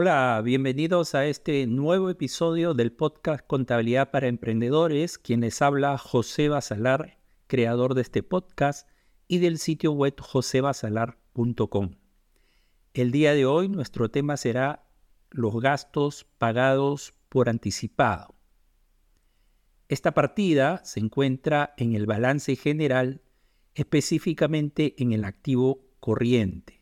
[0.00, 5.18] Hola, bienvenidos a este nuevo episodio del podcast Contabilidad para Emprendedores.
[5.18, 8.88] Quien les habla José Basalar, creador de este podcast
[9.26, 11.96] y del sitio web josebasalar.com.
[12.94, 14.86] El día de hoy nuestro tema será
[15.30, 18.36] los gastos pagados por anticipado.
[19.88, 23.20] Esta partida se encuentra en el balance general,
[23.74, 26.77] específicamente en el activo corriente.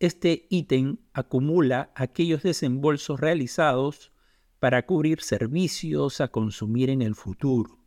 [0.00, 4.12] Este ítem acumula aquellos desembolsos realizados
[4.60, 7.78] para cubrir servicios a consumir en el futuro,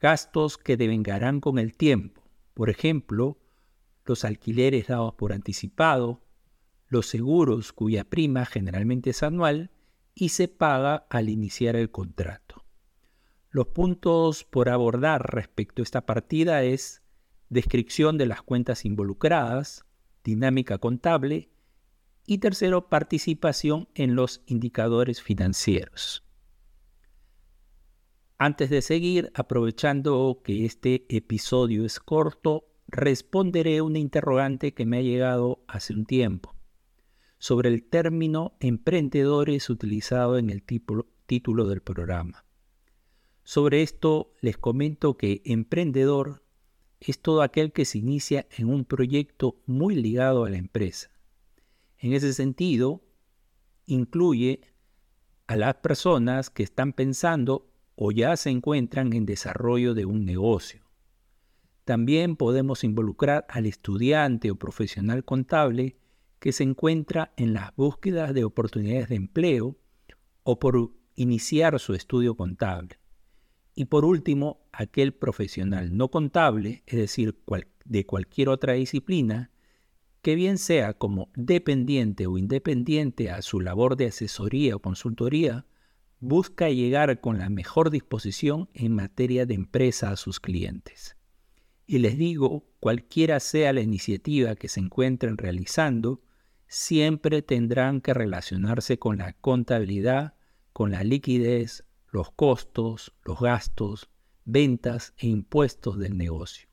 [0.00, 2.22] gastos que devengarán con el tiempo,
[2.54, 3.38] por ejemplo,
[4.04, 6.24] los alquileres dados por anticipado,
[6.86, 9.72] los seguros cuya prima generalmente es anual
[10.14, 12.64] y se paga al iniciar el contrato.
[13.50, 17.02] Los puntos por abordar respecto a esta partida es
[17.48, 19.84] descripción de las cuentas involucradas,
[20.24, 21.50] dinámica contable
[22.26, 26.24] y tercero, participación en los indicadores financieros.
[28.38, 35.02] Antes de seguir, aprovechando que este episodio es corto, responderé una interrogante que me ha
[35.02, 36.54] llegado hace un tiempo
[37.38, 42.44] sobre el término emprendedores utilizado en el título del programa.
[43.42, 46.41] Sobre esto les comento que emprendedor
[47.10, 51.10] es todo aquel que se inicia en un proyecto muy ligado a la empresa.
[51.98, 53.02] En ese sentido,
[53.86, 54.60] incluye
[55.46, 60.82] a las personas que están pensando o ya se encuentran en desarrollo de un negocio.
[61.84, 65.96] También podemos involucrar al estudiante o profesional contable
[66.38, 69.76] que se encuentra en las búsquedas de oportunidades de empleo
[70.44, 73.01] o por iniciar su estudio contable.
[73.74, 77.38] Y por último, aquel profesional no contable, es decir,
[77.84, 79.50] de cualquier otra disciplina,
[80.20, 85.66] que bien sea como dependiente o independiente a su labor de asesoría o consultoría,
[86.20, 91.16] busca llegar con la mejor disposición en materia de empresa a sus clientes.
[91.86, 96.22] Y les digo, cualquiera sea la iniciativa que se encuentren realizando,
[96.68, 100.34] siempre tendrán que relacionarse con la contabilidad,
[100.72, 104.10] con la liquidez, los costos, los gastos,
[104.44, 106.68] ventas e impuestos del negocio.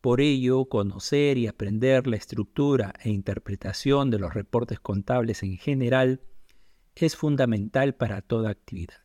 [0.00, 6.20] Por ello, conocer y aprender la estructura e interpretación de los reportes contables en general
[6.94, 9.02] es fundamental para toda actividad.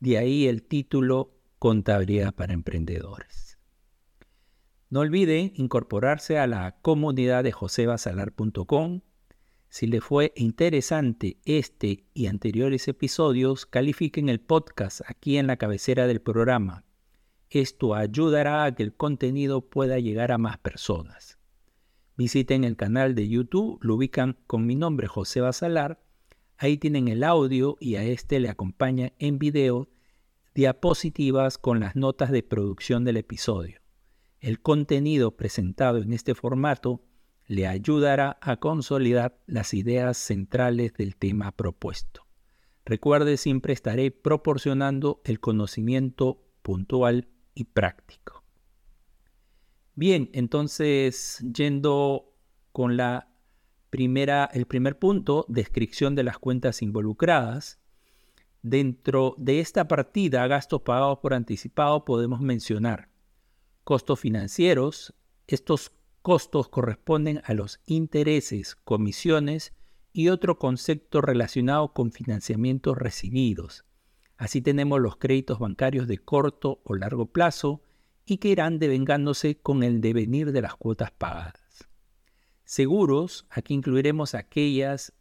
[0.00, 3.58] De ahí el título Contabilidad para Emprendedores.
[4.88, 9.02] No olviden incorporarse a la comunidad de josebasalar.com
[9.68, 16.06] si le fue interesante este y anteriores episodios, califiquen el podcast aquí en la cabecera
[16.06, 16.84] del programa.
[17.50, 21.38] Esto ayudará a que el contenido pueda llegar a más personas.
[22.16, 26.02] Visiten el canal de YouTube, lo ubican con mi nombre José Basalar.
[26.56, 29.88] Ahí tienen el audio y a este le acompaña en video
[30.54, 33.80] diapositivas con las notas de producción del episodio.
[34.40, 37.02] El contenido presentado en este formato
[37.46, 42.26] le ayudará a consolidar las ideas centrales del tema propuesto.
[42.84, 48.44] Recuerde, siempre estaré proporcionando el conocimiento puntual y práctico.
[49.94, 52.32] Bien, entonces yendo
[52.72, 53.28] con la
[53.90, 57.80] primera, el primer punto, descripción de las cuentas involucradas.
[58.62, 63.08] Dentro de esta partida, gastos pagados por anticipado, podemos mencionar
[63.84, 65.14] costos financieros.
[65.46, 65.92] Estos
[66.26, 69.72] costos corresponden a los intereses, comisiones
[70.12, 73.84] y otro concepto relacionado con financiamientos recibidos.
[74.36, 77.84] Así tenemos los créditos bancarios de corto o largo plazo
[78.24, 81.86] y que irán devengándose con el devenir de las cuotas pagadas.
[82.64, 85.12] Seguros, aquí incluiremos aquellas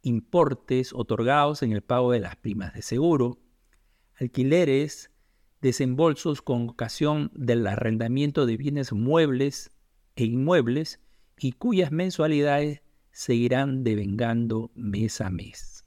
[0.00, 3.42] importes otorgados en el pago de las primas de seguro,
[4.18, 5.10] alquileres,
[5.60, 9.75] desembolsos con ocasión del arrendamiento de bienes muebles
[10.16, 11.00] e inmuebles
[11.38, 12.82] y cuyas mensualidades
[13.12, 15.84] seguirán devengando mes a mes.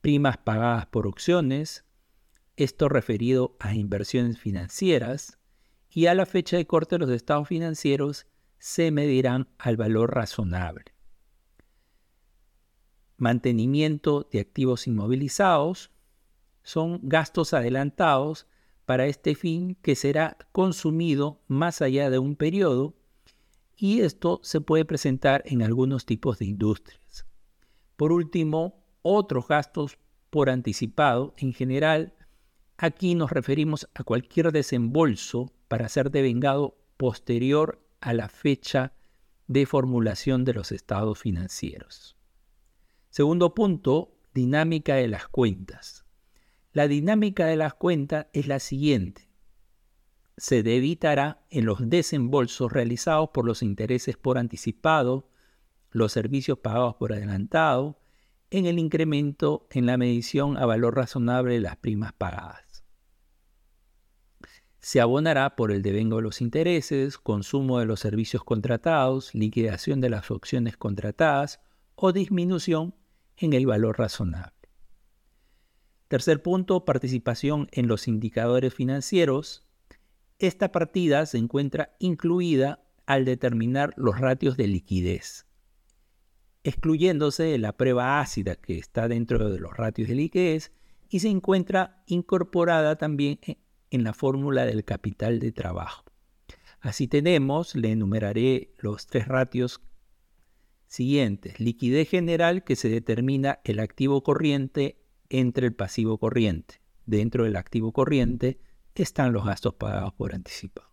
[0.00, 1.84] Primas pagadas por opciones,
[2.56, 5.38] esto referido a inversiones financieras,
[5.90, 8.26] y a la fecha de corte los estados financieros
[8.58, 10.84] se medirán al valor razonable.
[13.16, 15.90] Mantenimiento de activos inmovilizados
[16.62, 18.46] son gastos adelantados
[18.86, 22.94] para este fin que será consumido más allá de un periodo
[23.80, 27.24] y esto se puede presentar en algunos tipos de industrias.
[27.96, 29.96] Por último, otros gastos
[30.28, 31.34] por anticipado.
[31.38, 32.14] En general,
[32.76, 38.92] aquí nos referimos a cualquier desembolso para ser devengado posterior a la fecha
[39.46, 42.16] de formulación de los estados financieros.
[43.08, 46.04] Segundo punto, dinámica de las cuentas.
[46.72, 49.29] La dinámica de las cuentas es la siguiente.
[50.40, 55.28] Se debitará en los desembolsos realizados por los intereses por anticipado,
[55.90, 57.98] los servicios pagados por adelantado,
[58.48, 62.86] en el incremento en la medición a valor razonable de las primas pagadas.
[64.78, 70.08] Se abonará por el devengo de los intereses, consumo de los servicios contratados, liquidación de
[70.08, 71.60] las opciones contratadas
[71.96, 72.94] o disminución
[73.36, 74.54] en el valor razonable.
[76.08, 79.66] Tercer punto, participación en los indicadores financieros.
[80.40, 85.44] Esta partida se encuentra incluida al determinar los ratios de liquidez,
[86.64, 90.72] excluyéndose la prueba ácida que está dentro de los ratios de liquidez
[91.10, 93.38] y se encuentra incorporada también
[93.90, 96.04] en la fórmula del capital de trabajo.
[96.80, 99.82] Así tenemos, le enumeraré los tres ratios
[100.86, 101.60] siguientes.
[101.60, 106.80] Liquidez general que se determina el activo corriente entre el pasivo corriente.
[107.04, 108.58] Dentro del activo corriente
[108.94, 110.90] están los gastos pagados por anticipado.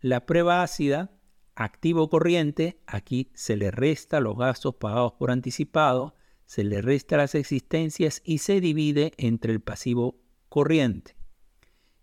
[0.00, 1.10] La prueba ácida,
[1.54, 6.14] activo corriente, aquí se le resta los gastos pagados por anticipado,
[6.46, 11.16] se le resta las existencias y se divide entre el pasivo corriente.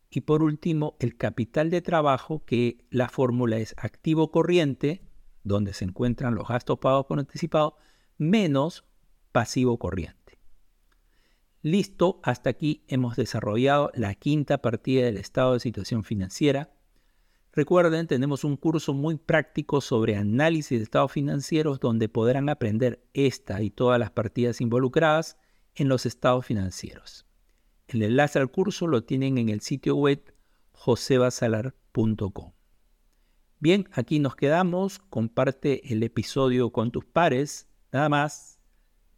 [0.09, 5.01] Y por último, el capital de trabajo, que la fórmula es activo corriente,
[5.43, 7.77] donde se encuentran los gastos pagados por anticipado,
[8.17, 8.83] menos
[9.31, 10.20] pasivo corriente.
[11.63, 16.73] Listo, hasta aquí hemos desarrollado la quinta partida del estado de situación financiera.
[17.53, 23.61] Recuerden, tenemos un curso muy práctico sobre análisis de estados financieros donde podrán aprender esta
[23.61, 25.37] y todas las partidas involucradas
[25.75, 27.25] en los estados financieros.
[27.87, 30.33] El enlace al curso lo tienen en el sitio web
[30.71, 32.53] josebasalar.com.
[33.59, 34.97] Bien, aquí nos quedamos.
[34.97, 37.69] Comparte el episodio con tus pares.
[37.91, 38.59] Nada más.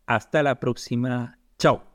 [0.05, 1.39] Hasta la próxima.
[1.57, 1.92] Chao.